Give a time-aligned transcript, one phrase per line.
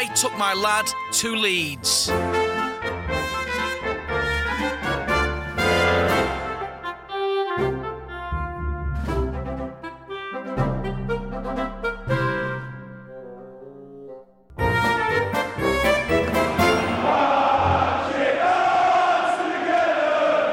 [0.00, 2.10] I took my lad to Leeds.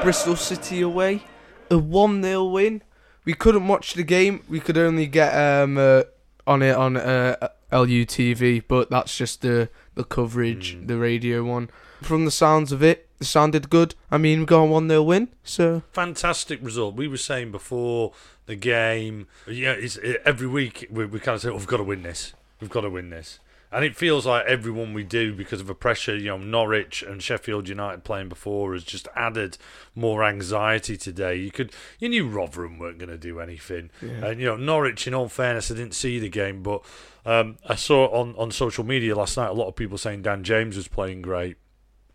[0.05, 1.23] Bristol City away,
[1.71, 2.83] a 1 0 win.
[3.25, 6.03] We couldn't watch the game, we could only get um, uh,
[6.47, 10.87] on it on uh, LUTV, but that's just the, the coverage, Mm.
[10.87, 11.69] the radio one.
[12.01, 13.95] From the sounds of it, it sounded good.
[14.11, 16.95] I mean, we got a 1 0 win, so fantastic result.
[16.95, 18.13] We were saying before
[18.45, 21.77] the game, yeah, it's, it, every week we, we kind of say, oh, we've got
[21.77, 22.33] to win this.
[22.61, 23.39] We've got to win this.
[23.75, 27.21] And it feels like everyone we do, because of the pressure, you know, Norwich and
[27.21, 29.57] Sheffield United playing before has just added
[29.93, 31.35] more anxiety today.
[31.35, 33.89] You could, you knew Rotherham weren't going to do anything.
[34.23, 36.85] And, you know, Norwich, in all fairness, I didn't see the game, but
[37.25, 40.45] um, I saw on, on social media last night a lot of people saying Dan
[40.45, 41.57] James was playing great.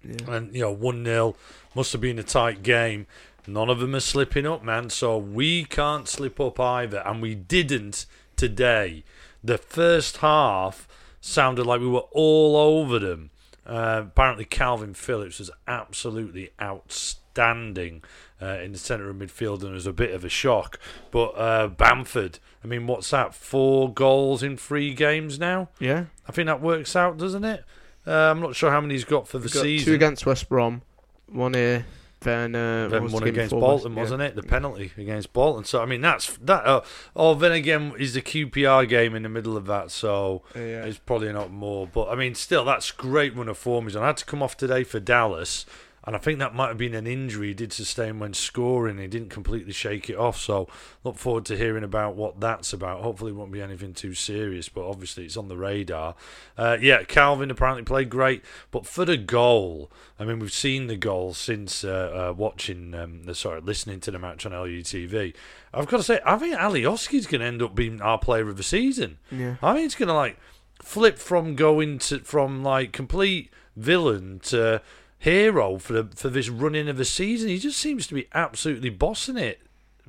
[0.02, 0.32] yeah.
[0.34, 1.36] And, you know, 1 0
[1.74, 3.06] must have been a tight game.
[3.46, 4.88] None of them are slipping up, man.
[4.88, 7.02] So we can't slip up either.
[7.04, 9.04] And we didn't today.
[9.44, 10.88] The first half
[11.20, 13.30] sounded like we were all over them.
[13.66, 18.02] Uh, apparently, Kalvin Phillips was absolutely outstanding
[18.42, 20.80] uh, in the centre of midfield and it was a bit of a shock.
[21.10, 23.34] But uh, Bamford, I mean, what's that?
[23.34, 25.68] Four goals in three games now?
[25.78, 26.06] yeah.
[26.26, 27.64] I think that works out, doesn't it?
[28.06, 29.84] Uh, I'm not sure how many he's got for the got season.
[29.84, 30.82] two against West Brom,
[31.26, 31.84] one here,
[32.20, 33.50] then, uh, Then one against?
[33.52, 33.98] Bolton, Yeah.
[34.00, 34.36] wasn't it?
[34.36, 35.64] The penalty against Bolton.
[35.64, 36.64] So I mean, that's that.
[36.66, 36.80] Uh,
[37.16, 39.90] oh, then again, is the QPR game in the middle of that?
[39.90, 40.84] So Yeah.
[40.84, 41.86] it's probably not more.
[41.86, 43.84] But I mean, still, that's great run of form.
[43.86, 44.02] He's on.
[44.02, 45.66] I had to come off today for Dallas,
[46.04, 48.98] and I think that might have been an injury he did sustain when scoring.
[48.98, 50.40] He didn't completely shake it off.
[50.40, 50.66] So
[51.04, 53.02] look forward to hearing about what that's about.
[53.02, 56.14] Hopefully, it won't be anything too serious, but obviously, it's on the radar.
[56.56, 60.96] Uh, yeah, Kalvin apparently played great, but for the goal, I mean, we've seen the
[60.96, 65.34] goal since uh, uh, watching, um, the, sorry, listening to the match on LUTV.
[65.74, 68.56] I've got to say, I think Alioski's going to end up being our player of
[68.56, 69.18] the season.
[69.30, 69.56] Yeah.
[69.62, 70.38] I think it's going to like
[70.82, 74.80] flip from going to from like complete villain to
[75.20, 77.48] hero for the, for this running of the season.
[77.48, 79.60] He just seems to be absolutely bossing it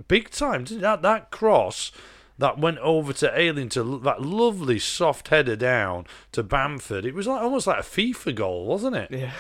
[0.08, 0.64] big time.
[0.64, 1.92] Didn't that that cross
[2.38, 7.06] that went over to Ayling to that lovely soft header down to Bamford?
[7.06, 9.12] It was like almost like a FIFA goal, wasn't it?
[9.12, 9.34] Yeah.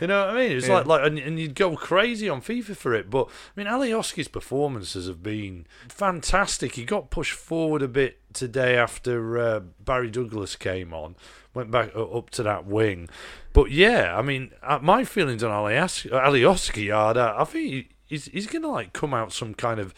[0.00, 0.52] You know what I mean?
[0.52, 0.74] It was Yeah.
[0.78, 3.10] like like and, and you'd go crazy on FIFA for it.
[3.10, 6.74] But I mean, Alioski's performances have been fantastic.
[6.74, 11.14] He got pushed forward a bit today after uh, Barry Douglas came on,
[11.58, 13.08] went back uh, up to that wing.
[13.52, 18.26] But yeah, I mean, uh, my feelings on Alios- Alioski are that I think he's
[18.26, 19.92] he's going to like come out some kind of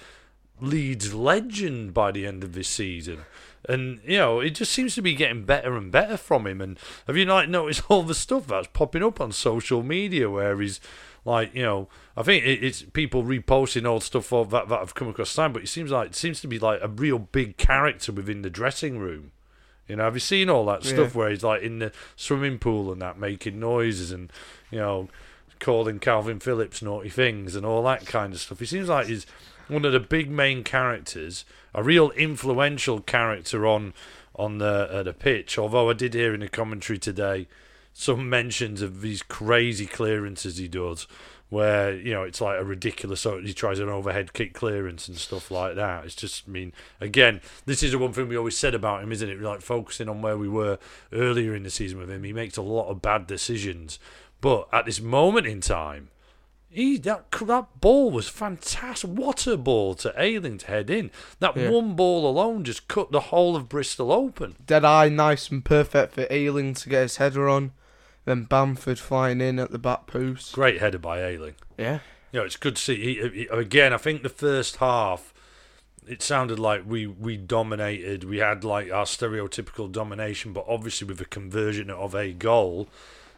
[0.60, 3.20] Leeds legend by the end of this season.
[3.68, 6.60] And you know, it just seems to be getting better and better from him.
[6.60, 10.58] And have you like noticed all the stuff that's popping up on social media where
[10.60, 10.80] he's
[11.24, 15.34] like, you know, I think it's people reposting old stuff that that have come across
[15.34, 18.42] time, but it seems like it seems to be like a real big character within
[18.42, 19.32] the dressing room.
[19.90, 21.18] You know, have you seen all that stuff Yeah.
[21.18, 24.32] where he's like in the swimming pool and that making noises and
[24.70, 25.08] you know
[25.58, 28.60] calling Kalvin Phillips naughty things and all that kind of stuff?
[28.60, 29.26] He seems like he's
[29.68, 33.92] one of the big main characters, a real influential character on
[34.36, 35.58] on the uh, the pitch.
[35.58, 37.48] Although I did hear in the commentary today
[37.92, 41.06] some mentions of these crazy clearances he does,
[41.50, 43.20] where you know it's like a ridiculous.
[43.20, 46.04] So he tries an overhead kick clearance and stuff like that.
[46.04, 49.12] It's just, I mean, again, this is the one thing we always said about him,
[49.12, 49.40] isn't it?
[49.40, 50.78] Like focusing on where we were
[51.12, 53.98] earlier in the season with him, he makes a lot of bad decisions,
[54.40, 56.08] but at this moment in time.
[56.72, 59.10] He that that ball was fantastic.
[59.10, 61.10] What a ball to Ayling to head in.
[61.40, 61.68] That Yeah.
[61.68, 64.54] one ball alone just cut the whole of Bristol open.
[64.64, 67.72] Dead eye, nice and perfect for Ayling to get his header on.
[68.24, 70.52] Then Bamford flying in at the back post.
[70.52, 71.54] Great header by Ayling.
[71.78, 72.00] Yeah.
[72.32, 72.96] you know, it's good to see.
[72.96, 75.32] He, he, again, I think the first half,
[76.06, 78.24] it sounded like we we dominated.
[78.24, 82.88] We had like our stereotypical domination, but obviously with a conversion of a goal.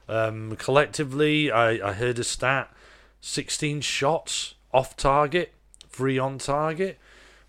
[0.09, 2.75] Um, collectively, I, I heard a stat:
[3.21, 5.53] sixteen shots off target,
[5.89, 6.99] three on target,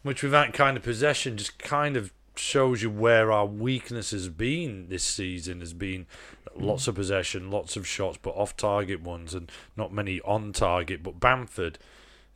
[0.03, 4.30] which with that kind of possession just kind of shows you where our weakness has
[4.30, 5.59] been this season.
[5.59, 6.07] Has been
[6.56, 11.03] lots of possession, lots of shots, but off target ones, and not many on target.
[11.03, 11.80] But Bamford,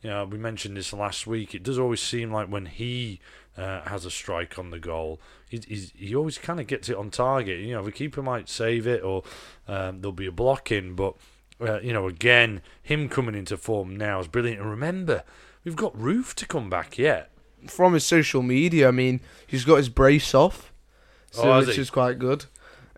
[0.02, 1.54] you know, we mentioned this last week.
[1.54, 3.20] It does always seem like when he
[3.56, 5.58] uh, has a strike on the goal, he,
[5.96, 7.58] he always kind of gets it on target.
[7.60, 9.24] You know, the keeper might save it, or
[9.66, 10.94] um, there'll be a block in.
[10.94, 11.14] But
[11.60, 14.60] uh, you know, again, him coming into form now is brilliant.
[14.60, 15.24] And remember,
[15.64, 17.30] we've got Roofe to come back yet.
[17.66, 20.72] From his social media, I mean, he's got his brace off,
[21.30, 21.80] so Oh, which he?
[21.82, 22.46] is quite good,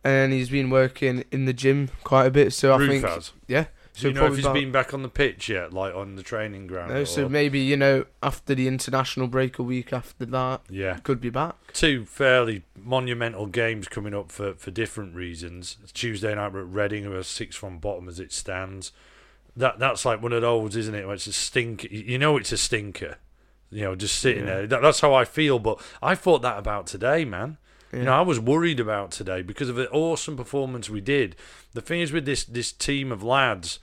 [0.04, 2.52] and he's been working in the gym quite a bit.
[2.52, 3.32] So I Roofe think, has.
[3.48, 3.64] yeah.
[3.92, 6.14] Do So you know if he's about- been back on the pitch yet, like on
[6.14, 6.92] the training ground?
[6.94, 10.98] no, so maybe you know after the international break, a week after that, yeah.
[11.02, 11.56] could be back.
[11.72, 15.76] two fairly monumental games coming up for, for different reasons.
[15.92, 18.92] Tuesday night we're at Reading, who are six from bottom as it stands.
[19.56, 21.04] That that's like one of those, isn't it?
[21.06, 21.84] Where it's a stink.
[21.90, 23.16] You know, it's a stinker.
[23.70, 24.54] You know, just sitting Yeah.
[24.56, 24.66] there.
[24.66, 25.58] That, that's how I feel.
[25.58, 27.58] But I thought that about today, man.
[27.92, 31.34] You know, I was worried about today because of the awesome performance we did.
[31.74, 33.80] The thing is with this this team of lads,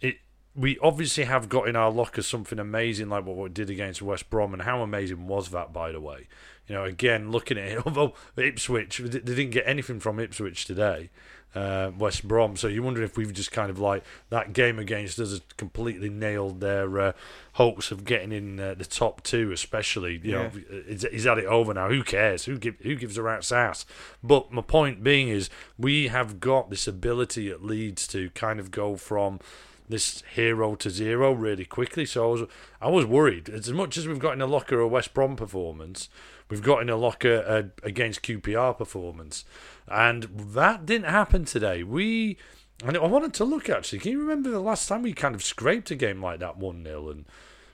[0.00, 0.16] it
[0.54, 4.30] we obviously have got in our locker something amazing like what we did against West
[4.30, 6.28] Brom, and how amazing was that, by the way?
[6.68, 10.64] You know, again looking at it, although Ipswich they they didn't get anything from Ipswich
[10.64, 11.10] today,
[11.54, 12.56] uh, West Brom.
[12.56, 16.08] So you wonder if we've just kind of like that game against us has completely
[16.08, 17.12] nailed their uh,
[17.54, 20.20] hopes of getting in uh, the top two, especially.
[20.22, 20.50] You know,
[20.86, 21.88] he's, he's had it over now.
[21.88, 22.44] Who cares?
[22.46, 23.84] Who give, who gives a rat's ass?
[24.22, 28.70] But my point being is, we have got this ability at Leeds to kind of
[28.70, 29.40] go from
[29.88, 32.06] this hero to zero really quickly.
[32.06, 32.48] So I was
[32.80, 33.50] I was worried.
[33.50, 36.08] As much as we've got in a locker a West Brom performance,
[36.52, 39.46] we've got in a locker a, against QPR performance,
[39.88, 41.82] and that didn't happen today.
[41.82, 42.36] We
[42.84, 44.00] and I wanted to look actually.
[44.00, 46.84] Can you remember the last time we kind of scraped a game like that one
[46.84, 47.24] 0 and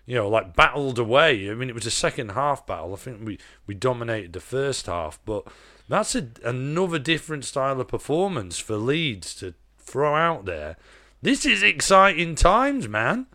[0.06, 1.50] you know like battled away?
[1.50, 2.92] I mean, it was a second half battle.
[2.92, 5.48] I think we we dominated the first half, but
[5.88, 10.76] that's a, another different style of performance for Leeds to throw out there.
[11.20, 13.26] This is exciting times, man.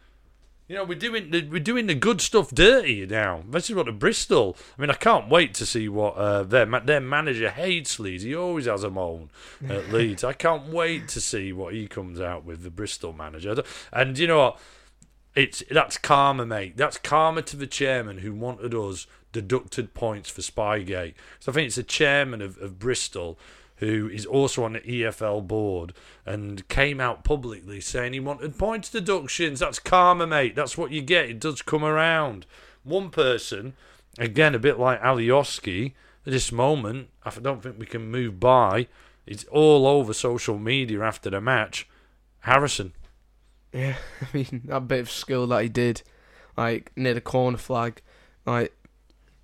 [0.68, 3.44] You know, we're doing the, we're doing the good stuff dirty now.
[3.50, 4.56] This is what the Bristol.
[4.77, 8.24] I mean, I can't wait to see what uh, their their manager hates Leeds.
[8.24, 9.30] He always has a moan
[9.68, 10.24] at Leeds.
[10.24, 13.62] I can't wait to see what he comes out with the Bristol manager.
[13.92, 14.60] And you know what?
[15.36, 16.77] It's that's karma, mate.
[16.77, 21.15] That's karma to the chairman who wanted us deducted points for Spygate.
[21.39, 23.38] So I think it's the chairman of, of Bristol
[23.78, 25.94] who is also on the EFL board
[26.25, 29.60] and came out publicly saying he wanted points deductions.
[29.60, 30.56] That's karma, mate.
[30.56, 31.30] That's what you get.
[31.30, 32.46] It does come around.
[32.84, 33.74] One person,
[34.18, 35.94] again, a bit like Alioski,
[36.25, 38.88] at this moment, I don't think we can move by.
[39.25, 41.88] It's all over social media after the match.
[42.42, 42.94] Harrison.
[43.74, 46.04] Yeah, I mean that bit of skill that he did,
[46.56, 48.02] like near the corner flag,
[48.46, 48.74] like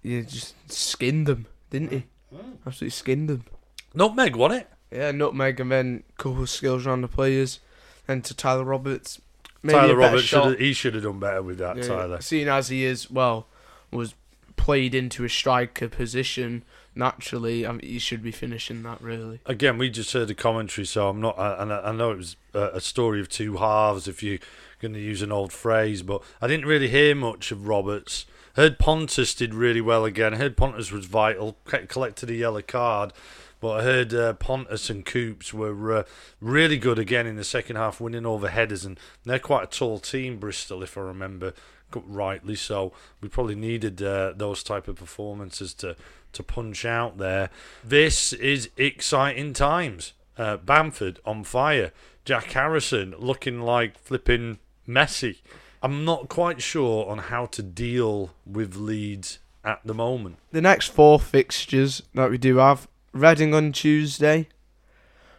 [0.01, 2.03] you just skinned them, didn't he?
[2.33, 2.51] Hmm.
[2.65, 3.45] Absolutely skinned them.
[3.93, 4.69] Nutmeg, wasn't it?
[4.91, 7.59] Yeah, nutmeg and then couple of skills around the players,
[8.07, 9.21] and to Tyler Roberts.
[9.61, 12.21] Maybe Tyler Roberts, should he should have done better with that, Yeah, Tyler.
[12.21, 13.47] Seeing as he is, well,
[13.91, 14.15] was
[14.55, 16.63] played into a striker position
[16.95, 19.39] naturally, I mean, he should be finishing that really.
[19.45, 21.35] Again, we just heard the commentary, so I'm not.
[21.37, 24.39] And I I know it was a, story of two halves, if you're
[24.81, 28.25] going to use an old phrase, but I didn't really hear much of Roberts.
[28.55, 30.33] Heard Pontus did really well again.
[30.33, 33.13] Heard Pontus was vital, collected a yellow card,
[33.59, 36.03] but I heard uh, Pontus and Coops were uh,
[36.39, 39.99] really good again in the second half, winning over headers, and they're quite a tall
[39.99, 41.53] team, Bristol, if I remember
[41.95, 42.55] rightly.
[42.55, 45.95] So we probably needed uh, those type of performances to
[46.31, 47.49] to punch out there.
[47.83, 50.13] This is exciting times.
[50.37, 51.91] Uh, Bamford on fire.
[52.23, 55.37] Jack Harrison looking like flipping Messi.
[55.81, 60.37] I'm not quite sure on how to deal with Leeds at the moment.
[60.51, 64.47] The next four fixtures that we do have: Reading on Tuesday.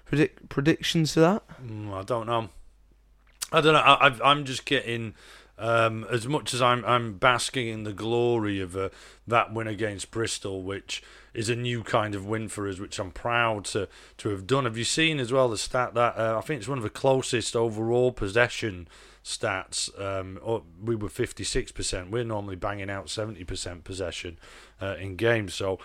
[0.05, 1.43] Predict predictions for that?
[1.65, 2.49] Mm, I don't know.
[3.53, 3.81] I don't know.
[3.81, 5.15] I, I'm just getting
[5.61, 8.89] um, as much as I'm I'm basking in the glory of uh,
[9.27, 11.03] that win against Bristol, which
[11.35, 13.87] is a new kind of win for us, which I'm proud to
[14.19, 14.65] to have done.
[14.65, 16.91] Have you seen as well the stat that uh, I think it's one of the
[16.91, 18.89] closest overall possession
[19.23, 19.91] stats?
[20.01, 20.41] Um,
[20.83, 22.11] we were 56%.
[22.11, 24.39] We're normally banging out 70% possession
[24.81, 25.79] uh, in games, so.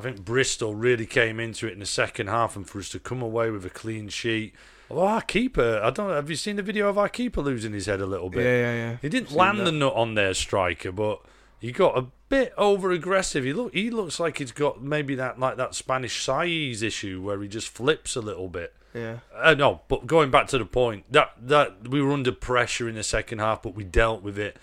[0.00, 2.98] I think Bristol really came into it in the second half, and for us to
[2.98, 4.54] come away with a clean sheet.
[4.88, 7.84] Although our keeper, I don't have you seen the video of our keeper losing his
[7.84, 8.44] head a little bit?
[8.44, 8.96] Yeah, yeah, yeah.
[9.02, 9.64] He didn't land that.
[9.64, 11.20] the nut on their striker, but
[11.60, 13.44] he got a bit over aggressive.
[13.44, 17.40] He look he looks like he's got maybe that like that Spanish size issue where
[17.42, 18.74] he just flips a little bit.
[18.94, 19.18] Yeah.
[19.36, 22.94] Uh, no, but going back to the point that that we were under pressure in
[22.94, 24.56] the second half, but we dealt with it.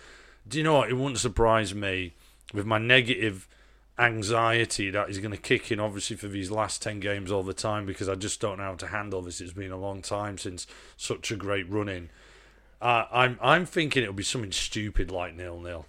[0.47, 0.89] Do you know what?
[0.89, 2.13] It wouldn't surprise me
[2.53, 3.47] with my negative
[3.99, 7.53] anxiety that is going to kick in, obviously for these last ten games all the
[7.53, 9.41] time because I just don't know how to handle this.
[9.41, 12.09] It's been a long time since such a great run in.
[12.81, 15.85] Uh, I'm I'm thinking it'll be something stupid like nil nil.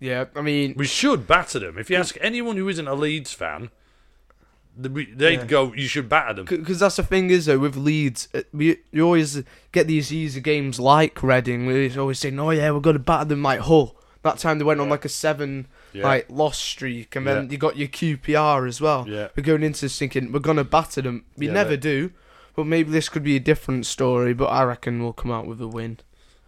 [0.00, 1.78] Yeah, I mean, We should batter them.
[1.78, 3.70] If you ask anyone who isn't a Leeds fan,
[4.76, 5.44] they'd Yeah.
[5.46, 8.78] go, "You should batter them." because that's the thing is though with Leeds, uh, we
[8.92, 11.64] you always get these easy games like Reading.
[11.66, 14.80] We always saying, "Oh yeah, we're gonna batter them like Hull." That time they went
[14.80, 16.04] on like a seven Yeah.
[16.04, 17.50] like loss streak, and then Yeah.
[17.52, 19.06] you got your QPR as well.
[19.08, 19.28] Yeah.
[19.36, 21.24] We're going into this thinking we're gonna batter them.
[21.36, 22.10] We never do,
[22.54, 24.34] but maybe this could be a different story.
[24.34, 25.98] But I reckon we'll come out with a win.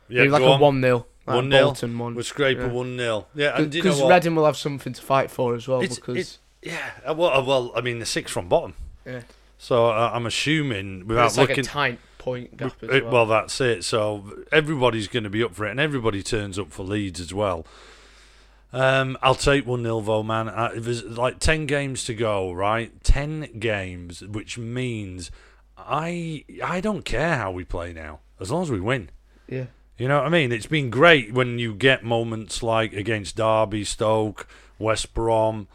[0.08, 1.50] Yeah, maybe like a one 0 like 1-0.
[1.62, 2.14] Bolton one.
[2.14, 3.26] We'll scrape a 1 0.
[3.34, 4.10] Yeah, and do you know Because?
[4.10, 5.80] Reading will have something to fight for as well.
[5.82, 8.74] It's- because it's- yeah, well, uh, well, I mean, the six from bottom.
[9.06, 9.20] Yeah.
[9.58, 11.64] So uh, I'm assuming without it's like looking.
[11.64, 13.12] a tight point gap as well.
[13.12, 13.84] well, that's it.
[13.84, 17.34] So everybody's going to be up for it, and everybody turns up for Leeds as
[17.34, 17.66] well.
[18.72, 20.48] Um, I'll take one 0 though, man.
[20.48, 22.92] Uh, there's like ten games to go, right?
[23.02, 25.30] Ten games, which means
[25.76, 29.10] I I don't care how we play now, as long as we win.
[29.48, 29.66] yeah.
[29.96, 30.52] You know what I mean?
[30.52, 34.46] It's been great when you get moments like against Derby, Stoke,
[34.78, 35.66] West Brom.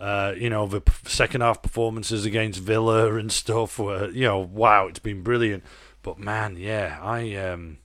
[0.00, 3.78] Uh, you know the second half performances against Villa and stuff.
[3.78, 5.62] were you know, wow, it's been brilliant.
[6.02, 7.78] But man, yeah, I um,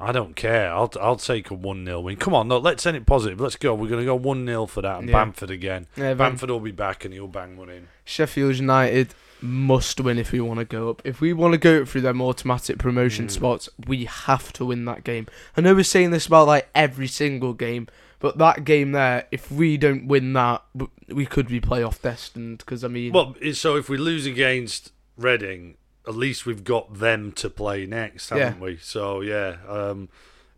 [0.00, 0.72] I don't care.
[0.72, 2.16] I'll I'll take a one 0 win.
[2.16, 3.40] Come on, no, let's end it positive.
[3.40, 3.74] Let's go.
[3.74, 4.98] We're gonna go one 0 for that.
[4.98, 5.12] And Yeah.
[5.24, 5.86] Bamford again.
[5.96, 7.88] Yeah, Van- Bamford will be back and he'll bang one in.
[8.04, 11.02] Sheffield United must win if we want to go up.
[11.04, 13.30] If we want to go up through them automatic promotion Mm.
[13.30, 15.26] spots, we have to win that game.
[15.56, 17.86] I know we're saying this about like every single game,
[18.20, 20.62] but that game there, if we don't win that,
[21.08, 22.58] we could be playoff destined.
[22.58, 27.32] Because I mean, Well, so if we lose against Reading, at least we've got them
[27.32, 28.76] to play next, haven't we?
[28.78, 30.08] So yeah, um,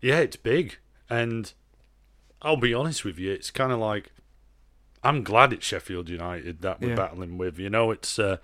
[0.01, 0.77] yeah, it's big,
[1.09, 1.51] and
[2.41, 4.11] I'll be honest with you, it's kind of like
[5.03, 6.95] I'm glad it's Sheffield United that we're Yeah.
[6.95, 7.59] battling with.
[7.59, 8.37] You know, it's uh,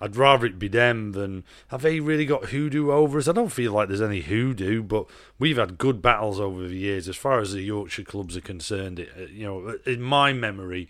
[0.00, 3.28] I'd rather it be them than have they really got hoodoo over us?
[3.28, 5.06] I don't feel like there's any hoodoo, but
[5.38, 8.98] we've had good battles over the years as far as the Yorkshire clubs are concerned.
[8.98, 10.88] It, uh, you know, in my memory,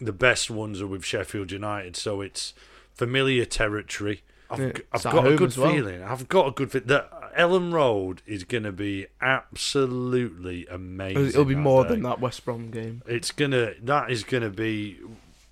[0.00, 2.54] the best ones are with Sheffield United, so it's
[2.94, 4.22] familiar territory.
[4.50, 5.70] I've, Yeah, g- it's I've got a good well.
[5.72, 6.02] feeling.
[6.02, 11.26] I've got a good feeling that Elland Road is going to be absolutely amazing.
[11.28, 11.90] it'll be more day.
[11.90, 13.02] than that West Brom game.
[13.06, 13.72] It's gonna.
[13.82, 14.98] That is gonna be.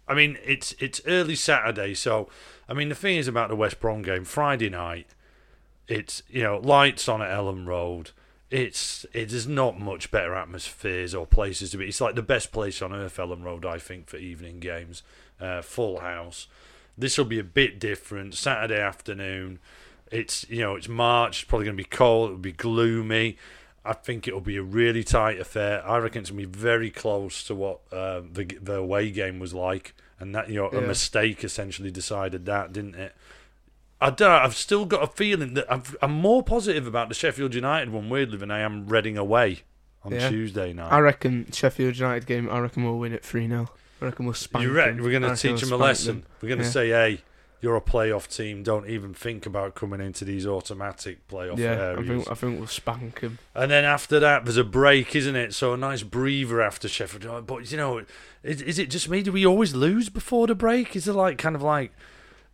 [0.09, 2.29] I mean, it's it's early Saturday, so
[2.69, 5.09] I mean the thing is about the West Brom game Friday night.
[5.89, 8.11] It's you know lights on at Elland Road.
[8.51, 11.87] It's it is not much better atmospheres or places to be.
[11.89, 15.03] It's like the best place on earth, Elland Road, I think, for evening games.
[15.41, 16.47] Uh, full house.
[16.99, 18.35] This will be a bit different.
[18.35, 19.59] Saturday afternoon.
[20.11, 21.43] It's you know it's March.
[21.43, 22.31] It's probably going to be cold.
[22.31, 23.37] It'll be gloomy.
[23.85, 25.87] I think it'll be a really tight affair.
[25.87, 29.39] I reckon it's going to be very close to what uh, the the away game
[29.39, 33.15] was like, and that you know a mistake essentially decided that, didn't it?
[34.01, 34.29] I don't.
[34.29, 37.91] Know, I've still got a feeling that I've, I'm more positive about the Sheffield United
[37.91, 39.63] one weirdly than I am Reading away
[40.07, 40.29] on Yeah.
[40.31, 40.91] Tuesday night.
[40.93, 42.49] I reckon Sheffield United game.
[42.51, 43.69] I reckon we'll win it three 0
[44.01, 44.63] I reckon we'll spank.
[44.65, 45.05] you reckon them.
[45.05, 46.15] we're going to teach we'll them a lesson?
[46.21, 46.25] them.
[46.41, 46.71] We're going to Yeah.
[46.71, 47.21] say, hey,
[47.63, 48.63] you're a playoff team.
[48.63, 52.07] Don't even think about coming into these automatic playoff Yeah, I areas.
[52.09, 53.39] think I think we'll spank them.
[53.55, 55.55] And then after that, there's a break, isn't it?
[55.55, 57.47] So a nice breather after Sheffield.
[57.47, 58.03] But you know,
[58.43, 59.23] is, is it just me?
[59.23, 60.95] Do we always lose before the break?
[60.95, 61.93] Is it like kind of like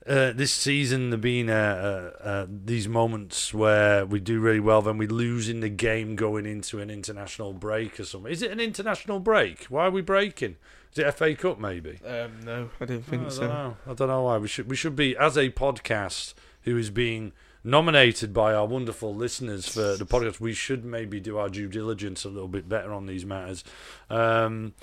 [0.06, 4.82] uh, this season there being uh, uh, uh, these moments where we do really well,
[4.82, 8.32] then we lose in the game going into an international break or something?
[8.32, 9.64] Is it an international break?
[9.64, 10.56] Why are we breaking?
[10.92, 12.00] Is it FA Cup maybe?
[12.04, 13.40] Um, no, I don't think I so.
[13.48, 13.76] don't.
[13.86, 17.32] I don't know why we should we should be as a podcast who is being
[17.64, 20.40] nominated by our wonderful listeners for the podcast.
[20.40, 23.64] We should maybe do our due diligence a little bit better on these matters.
[24.10, 24.74] Um,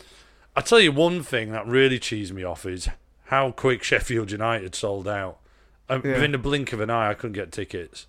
[0.55, 2.89] I tell you one thing that really cheesed me off is
[3.29, 5.39] how quick Sheffield United sold out.
[5.89, 6.13] Um, Yeah.
[6.13, 8.05] Within the blink of an eye, I couldn't get tickets.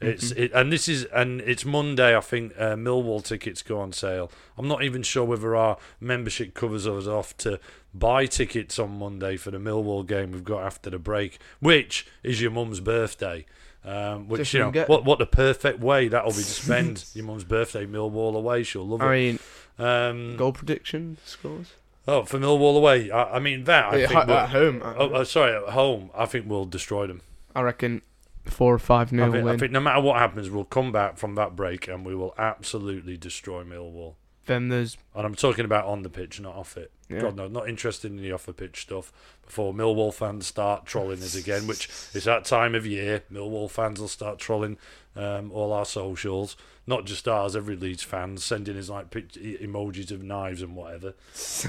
[0.00, 0.42] It's Mm-hmm.
[0.44, 2.16] it, and this is and it's Monday.
[2.16, 4.32] I think uh, Millwall tickets go on sale.
[4.56, 7.60] I'm not even sure whether our membership covers us off to
[7.92, 12.40] buy tickets on Monday for the Millwall game we've got after the break, which is
[12.40, 13.44] your mum's birthday.
[13.84, 17.26] Um, which you know forget- what what the perfect way that'll be to spend your
[17.26, 18.62] mum's birthday Millwall away.
[18.62, 19.18] She'll love I it.
[19.18, 19.38] mean,
[19.78, 21.72] Um, goal prediction scores.
[22.08, 23.10] Oh, for Millwall away.
[23.10, 23.86] I, I mean that.
[23.92, 26.10] I think at we'll- at home, oh, oh, sorry, at home.
[26.14, 27.20] I think we'll destroy them.
[27.54, 28.02] I reckon
[28.46, 31.16] four or five I nil think, I think no matter what happens, we'll come back
[31.18, 34.14] from that break and we will absolutely destroy Millwall.
[34.46, 36.90] then there's And I'm talking about on the pitch, not off it.
[37.10, 37.20] Yeah.
[37.22, 39.12] God no, not interested in the off the pitch stuff.
[39.44, 43.24] Before Millwall fans start trolling us again, which is that time of year.
[43.32, 44.78] Millwall fans will start trolling
[45.16, 47.56] um, all our socials, not just ours.
[47.56, 51.14] Every Leeds fan sending us like pic- emojis of knives and whatever.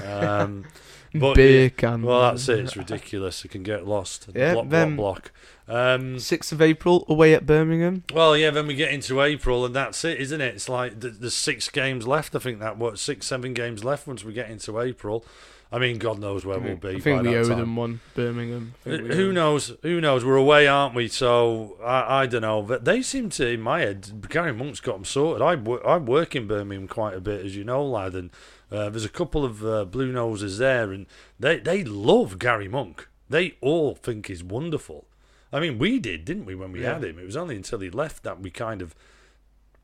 [0.04, 0.66] Um,
[1.14, 2.02] but beer yeah, can.
[2.02, 2.60] well, that's it.
[2.60, 3.44] It's ridiculous.
[3.44, 4.28] It can get lost.
[4.32, 5.32] Yeah, block, then- block, block.
[5.68, 8.02] Um, Sixth of April away at Birmingham.
[8.12, 10.54] well, yeah, then we get into April, and that's it, isn't it?
[10.56, 12.34] It's like th- there's six games left.
[12.34, 15.24] I think that what six, seven games left once we get into April.
[15.72, 16.90] I mean, God knows where we'll be.
[16.96, 17.58] I think we owe time.
[17.58, 18.00] them one.
[18.14, 18.74] Birmingham.
[18.84, 19.72] I think we owe Who knows?
[19.82, 20.22] Who knows?
[20.24, 21.08] We're away, aren't we?
[21.08, 22.60] So I, I don't know.
[22.62, 25.40] But they seem to, in my head, Gary Monk's got them sorted.
[25.40, 25.52] I,
[25.88, 28.30] I work in Birmingham quite a bit, as you know, lad, and
[28.70, 31.06] Uh, there's a couple of uh, blue noses there, and
[31.38, 33.06] they they love Gary Monk.
[33.28, 35.04] They all think he's wonderful.
[35.52, 36.94] I mean, we did, didn't we, when we Yeah.
[36.94, 37.18] had him?
[37.18, 38.94] It was only until he left that we kind of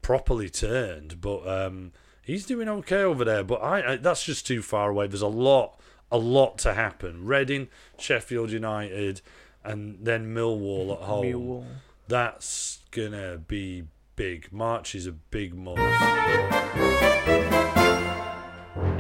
[0.01, 1.21] properly turned.
[1.21, 1.93] But um,
[2.29, 3.43] he's doing okay over there.
[3.43, 5.09] But I, I that's just too far away.
[5.09, 5.81] There's a lot,
[6.13, 7.27] a lot to happen.
[7.27, 7.67] Reading,
[7.99, 9.21] Sheffield United,
[9.65, 11.25] and then Millwall at home.
[11.25, 11.65] Millwall.
[12.07, 14.53] That's gonna be big.
[14.53, 15.81] March is a big month.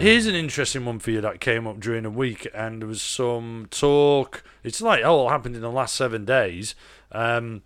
[0.00, 3.02] Here's an interesting one for you that came up during the week, and there was
[3.02, 4.44] some talk.
[4.62, 6.76] It's like, oh, it happened in the last seven days.
[7.10, 7.62] Um,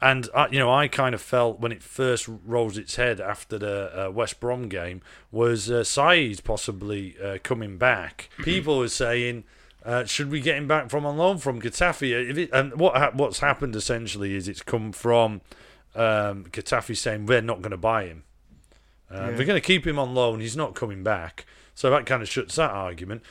[0.00, 3.58] and, I, you know, I kind of felt when it first rose its head after
[3.58, 5.00] the uh, West Brom game
[5.30, 8.28] was uh, Saiz possibly uh, coming back.
[8.42, 9.44] People were saying,
[9.84, 12.28] uh, should we get him back from on loan from Getafe?
[12.30, 15.40] If it, and what ha- what's happened essentially is it's come from
[15.94, 18.24] um, Getafe saying we're not going to buy him.
[19.10, 19.30] Uh, Yeah.
[19.30, 20.40] They're going to keep him on loan.
[20.40, 21.46] He's not coming back.
[21.74, 23.22] So that kind of shuts that argument.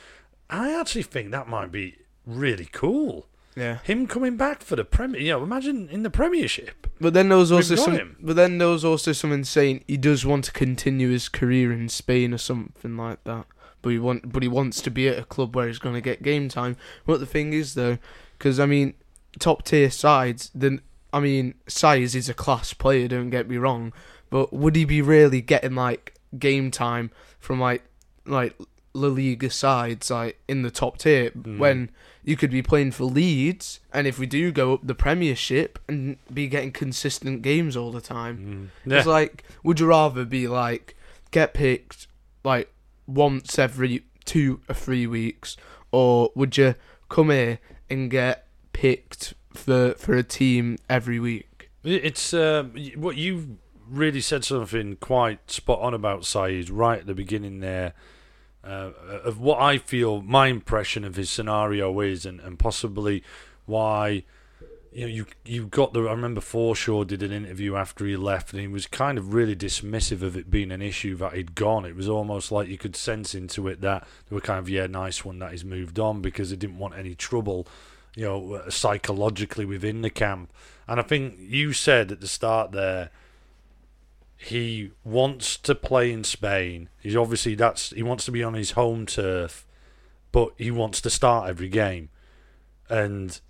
[0.48, 3.26] I actually think that might be really cool.
[3.56, 3.78] Yeah.
[3.84, 5.20] Him coming back for the Premier.
[5.20, 6.86] You know, imagine in the Premiership.
[7.00, 7.94] But then there was also some.
[7.94, 8.16] him.
[8.20, 11.88] But then there was also someone saying he does want to continue his career in
[11.88, 13.46] Spain or something like that.
[13.80, 16.00] But he want, but he wants to be at a club where he's going to
[16.00, 16.76] get game time.
[17.06, 17.98] But the thing is though,
[18.38, 18.94] because I mean,
[19.38, 20.50] top tier sides.
[20.54, 20.82] Then
[21.12, 23.08] I mean, Saiz is a class player.
[23.08, 23.92] Don't get me wrong.
[24.28, 27.82] But would he be really getting like game time from like
[28.26, 28.54] like
[28.96, 31.58] La Liga sides like in the top tier Mm.
[31.58, 31.90] when
[32.24, 36.16] you could be playing for Leeds and if we do go up the Premiership and
[36.32, 38.70] be getting consistent games all the time.
[38.84, 38.98] Yeah.
[38.98, 40.96] It's like would you rather be like
[41.30, 42.08] get picked
[42.44, 42.72] like
[43.06, 45.56] once every two or three weeks
[45.92, 46.74] or would you
[47.08, 51.70] come here and get picked for for a team every week?
[51.84, 52.64] It's uh,
[52.96, 57.92] what you really said something quite spot on about Saiz right at the beginning there.
[58.66, 58.90] Uh,
[59.24, 63.22] of what I feel my impression of his scenario is, and, and possibly
[63.64, 64.24] why
[64.92, 66.00] you know you you got the.
[66.00, 69.54] I remember Forshaw did an interview after he left, and he was kind of really
[69.54, 71.84] dismissive of it being an issue that he'd gone.
[71.84, 74.86] It was almost like you could sense into it that they were kind of yeah,
[74.86, 77.68] nice one that he's moved on because he didn't want any trouble,
[78.14, 80.50] you know, psychologically within the camp.
[80.88, 83.10] And I think you said at the start there,
[84.36, 86.88] he wants to play in Spain.
[87.00, 89.66] He's obviously that's he wants to be on his home turf,
[90.32, 92.10] but he wants to start every game.
[92.88, 93.40] And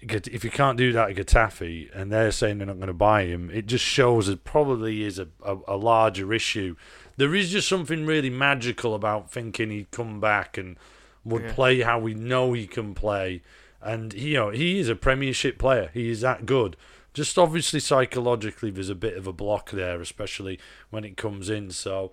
[0.00, 3.24] if you can't do that at Getafe, and they're saying they're not going to buy
[3.24, 6.74] him, it just shows it probably is a, a, a larger issue.
[7.18, 10.76] There is just something really magical about thinking he'd come back and
[11.24, 11.52] would Yeah.
[11.52, 13.42] play how we know he can play.
[13.80, 15.90] And you know he is a Premiership player.
[15.92, 16.76] He is that good.
[17.14, 20.58] Just obviously psychologically, there's a bit of a block there, especially
[20.90, 21.70] when it comes in.
[21.70, 22.10] So,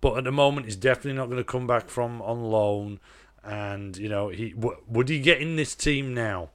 [0.00, 3.00] but at the moment, he's definitely not going to come back from on loan.
[3.42, 6.50] And you know, he w- would he get in this team now?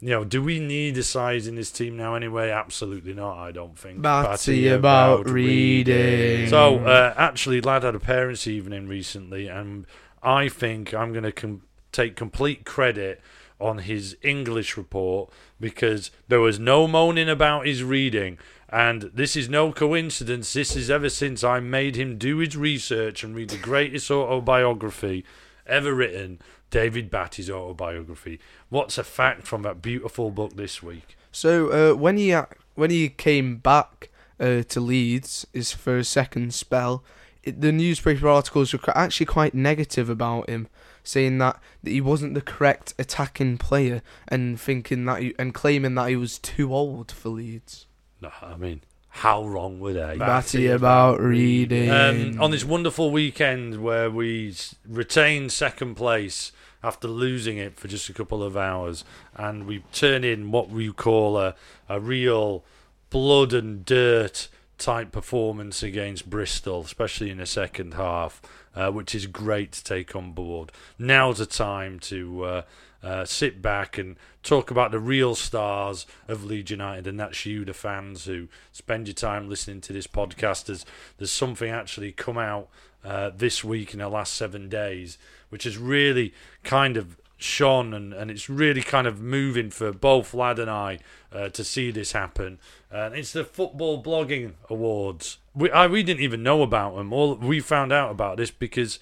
[0.00, 2.50] You know, do we need a Saiz in this team now anyway?
[2.50, 3.36] Absolutely not.
[3.36, 4.00] I don't think.
[4.00, 6.48] Batty about reading.
[6.48, 9.86] So, uh, actually, lad had a parents' evening recently, and
[10.22, 13.20] I think I'm going to com- take complete credit
[13.60, 18.38] on his English report because there was no moaning about his reading.
[18.70, 20.52] And this is no coincidence.
[20.52, 25.24] This is ever since I made him do his research and read the greatest autobiography
[25.66, 26.40] ever written,
[26.70, 28.40] David Batty's autobiography.
[28.68, 31.16] What's a fact from that beautiful book this week?
[31.32, 32.34] So uh, when he
[32.74, 37.02] when he came back uh, to Leeds, his for his second spell,
[37.42, 40.68] it, the newspaper articles were actually quite negative about him,
[41.08, 45.94] saying that, that he wasn't the correct attacking player and thinking that he, and claiming
[45.94, 47.86] that he was too old for Leeds.
[48.20, 50.16] No, I mean, how wrong were they?
[50.18, 51.90] Batty about reading.
[51.90, 57.88] Um, on this wonderful weekend where we s- retained second place after losing it for
[57.88, 59.02] just a couple of hours,
[59.34, 61.54] and we turn in what we call a,
[61.88, 62.64] a real
[63.10, 68.40] blood and dirt type performance against Bristol, especially in the second half,
[68.74, 70.72] uh, which is great to take on board.
[70.98, 72.62] Now's the time to uh,
[73.02, 77.64] uh, sit back and talk about the real stars of Leeds United, and that's you,
[77.64, 80.66] the fans who spend your time listening to this podcast.
[80.66, 80.86] There's,
[81.16, 82.68] there's something actually come out
[83.04, 88.12] uh, this week in the last seven days, which has really kind of shone and,
[88.12, 90.98] and it's really kind of moving for both Lad and I
[91.32, 92.58] uh, to see this happen.
[92.90, 95.38] And it's the Football Blogging Awards.
[95.54, 97.12] We, I, we didn't even know about them.
[97.12, 98.98] All we found out about this because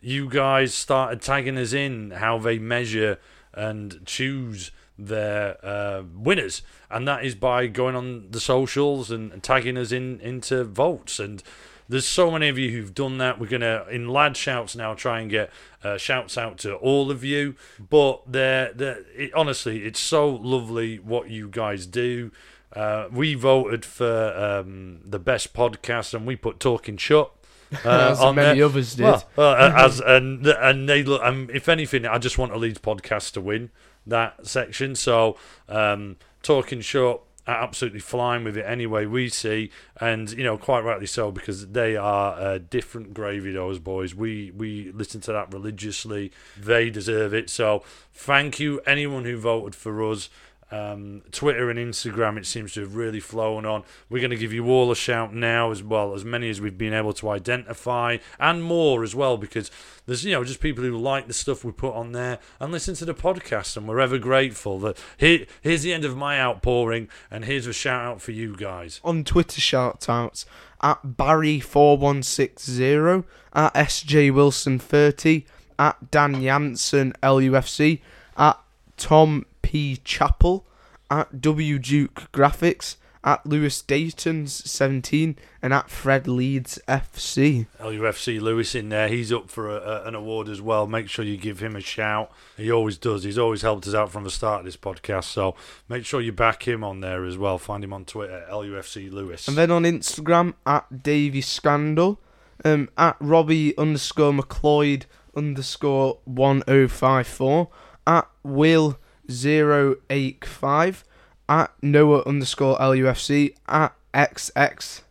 [0.00, 3.18] you guys started tagging us in how they measure
[3.52, 9.42] and choose their uh, winners, and that is by going on the socials and, and
[9.42, 11.18] tagging us in into votes.
[11.18, 11.42] And
[11.90, 13.40] there's so many of you who've done that.
[13.40, 15.50] We're gonna in lad shouts now try and get
[15.82, 17.56] uh, shouts out to all of you.
[17.78, 22.30] But they're, they're it, honestly, it's so lovely what you guys do.
[22.72, 27.32] Uh, we voted for um, the best podcast, and we put Talking Shut.
[27.84, 28.66] Uh, As on many there.
[28.66, 29.04] others did.
[29.04, 31.22] Well, uh, as and and they look.
[31.22, 33.70] Um, if anything, I just want a Leeds podcast to win
[34.04, 34.96] that section.
[34.96, 35.36] So,
[35.68, 37.20] um, talking short,
[37.54, 39.06] absolutely flying with it anyway.
[39.06, 43.52] We see, and you know, quite rightly so, because they are uh, different gravy.
[43.52, 44.14] Those boys.
[44.14, 46.32] We we listen to that religiously.
[46.58, 47.50] They deserve it.
[47.50, 47.82] So,
[48.12, 50.28] thank you anyone who voted for us.
[50.70, 53.82] Um, Twitter and Instagram, it seems to have really flown on.
[54.08, 56.78] We're going to give you all a shout now, as well as many as we've
[56.78, 59.70] been able to identify, and more as well, because
[60.06, 62.94] there's you know just people who like the stuff we put on there and listen
[62.96, 64.78] to the podcast, and we're ever grateful.
[64.78, 68.56] That here, here's the end of my outpouring, and here's a shout out for you
[68.56, 69.00] guys.
[69.02, 70.46] on Twitter shout outs
[70.82, 75.44] at Barry4160, at SJ Wilson30,
[75.78, 78.00] at Dan Jansen LUFC,
[78.36, 78.58] at
[78.96, 80.00] Tom P.
[80.02, 80.66] Chappell,
[81.12, 87.68] at W Duke Graphics, at Lewis Dayton's 17, and at Fred Leeds FC.
[87.78, 89.06] LUFC Lewis in there.
[89.06, 90.88] He's up for a, a, an award as well.
[90.88, 92.32] Make sure you give him a shout.
[92.56, 93.22] He always does.
[93.22, 95.26] He's always helped us out from the start of this podcast.
[95.26, 95.54] So
[95.88, 97.56] make sure you back him on there as well.
[97.56, 99.46] Find him on Twitter, LUFC Lewis.
[99.46, 102.20] And then on Instagram at Davy Scandal,
[102.64, 105.04] um, at Robbie underscore McLeod
[105.36, 107.68] underscore 1054,
[108.08, 108.98] at Will
[109.30, 111.04] 085,
[111.48, 115.02] at Noah underscore LUFC, at XX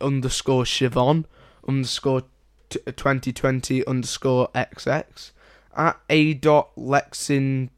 [0.00, 1.24] underscore Shivon
[1.66, 2.22] underscore
[2.68, 5.30] t- 2020 underscore XX,
[5.76, 7.70] at A dot Lexington,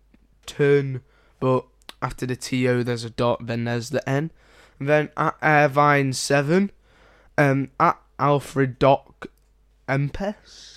[1.41, 1.65] but
[2.01, 4.31] after the TO there's a dot, then there's the N.
[4.81, 6.71] Then at Airvine7,
[7.39, 9.27] um, at Alfred Doc
[9.89, 10.72] Empes,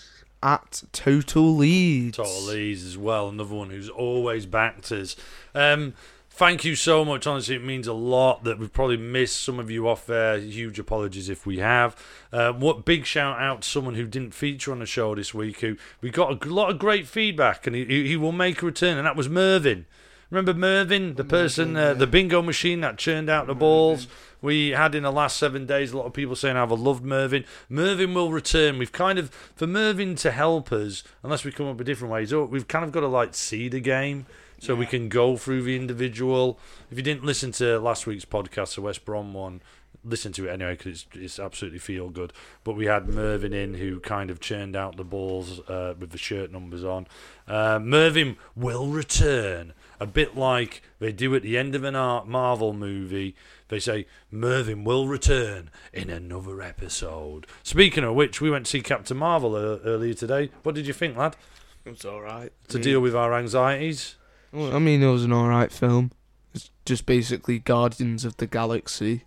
[0.46, 2.18] at Total Leeds.
[2.18, 5.16] Total Leeds as well, another one who's always backed us.
[5.56, 5.96] Um,
[6.30, 7.26] thank you so much.
[7.26, 10.38] Honestly, it means a lot that we've probably missed some of you off there.
[10.38, 11.96] Huge apologies if we have.
[12.32, 15.62] Uh, what big shout out to someone who didn't feature on the show this week.
[15.62, 18.98] Who we got a lot of great feedback, and he, he will make a return,
[18.98, 19.88] and that was Mervyn.
[20.30, 24.08] Remember Mervyn, the person, uh, the bingo machine that churned out the balls
[24.46, 25.92] we had in the last seven days.
[25.92, 27.44] A lot of people saying I've loved Mervyn.
[27.68, 28.78] Mervyn will return.
[28.78, 32.34] We've kind of for Mervyn to help us, unless we come up with different ways.
[32.34, 34.28] We've kind of got to like see the game
[34.60, 36.60] so we can go through the individual.
[36.90, 39.62] If you didn't listen to last week's podcast, the West Brom one,
[40.04, 42.32] listen to it anyway because it's, it's absolutely feel good.
[42.64, 46.18] But we had Mervyn in who kind of churned out the balls uh, with the
[46.18, 47.08] shirt numbers on.
[47.48, 52.28] Uh, Mervyn will return a bit like they do at the end of an art
[52.28, 53.36] Marvel movie.
[53.68, 57.48] They say Mervyn will return in another episode.
[57.64, 60.52] Speaking of which, we went to see Captain Marvel uh, earlier today.
[60.64, 61.36] What did you think, lad?
[61.86, 62.52] It's alright.
[62.70, 64.16] To deal with our anxieties.
[64.54, 66.12] I mean, it was an alright film.
[66.54, 69.24] It's just basically Guardians of the Galaxy,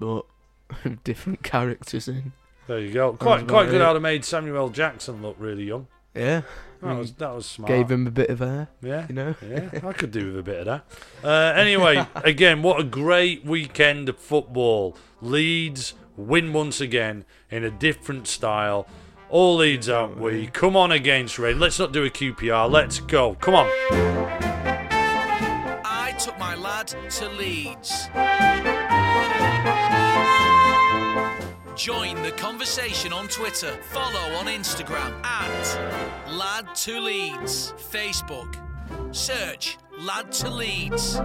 [0.00, 0.24] but
[1.04, 2.32] different characters in.
[2.66, 3.12] There you go.
[3.12, 3.84] Quite about quite good it.
[3.84, 5.86] how they made Samuel Jackson look really young.
[6.14, 6.42] Yeah.
[6.82, 7.68] That was that was smart.
[7.68, 9.06] Gave him a bit of hair, yeah.
[9.08, 9.36] you know?
[9.40, 10.84] Yeah, I could do with a bit of that.
[11.22, 14.96] Uh, anyway, again, what a great weekend of football.
[15.20, 18.88] Leeds win once again in a different style.
[19.30, 20.48] All Leeds, aren't we?
[20.48, 21.58] Come on against Red.
[21.58, 22.68] Let's not do a QPR.
[22.70, 23.36] Let's go.
[23.36, 23.66] Come on.
[25.84, 28.08] I took my lad to Leeds.
[31.82, 33.76] Join the conversation on Twitter.
[33.90, 37.74] Follow on Instagram at Lad to Leeds.
[37.90, 38.54] Facebook.
[39.12, 41.18] Search Lad to Leeds.